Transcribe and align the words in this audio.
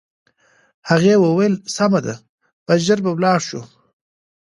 هغې 0.89 1.13
وویل: 1.19 1.53
سمه 1.75 1.99
ده، 2.05 2.15
بس 2.65 2.79
ژر 2.87 2.99
به 3.05 3.11
ولاړ 3.13 3.39
شو. 3.47 3.61